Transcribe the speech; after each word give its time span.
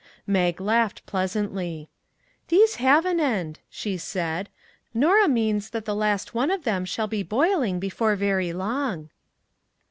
Mag 0.25 0.59
laughed 0.59 1.05
pleasantly." 1.05 1.87
These 2.49 2.77
have 2.77 3.05
an 3.05 3.19
end," 3.19 3.59
she 3.69 3.97
said;" 3.97 4.49
Norah 4.95 5.27
means 5.27 5.69
that 5.69 5.85
the 5.85 5.93
last 5.93 6.33
one 6.33 6.49
of 6.49 6.63
them 6.63 6.85
shall 6.85 7.05
be 7.05 7.21
boiling 7.21 7.79
before 7.79 8.15
very 8.15 8.51
long." 8.51 9.11